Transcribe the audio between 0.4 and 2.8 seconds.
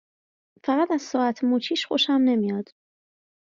فقط از ساعت مچیش خوشم نمیاد